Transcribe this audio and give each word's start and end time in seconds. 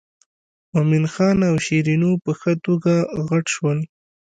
مومن 0.73 1.03
خان 1.13 1.37
او 1.49 1.55
شیرینو 1.65 2.11
په 2.23 2.31
ښه 2.39 2.53
توګه 2.65 2.93
غټ 3.29 3.45
شول. 3.55 3.79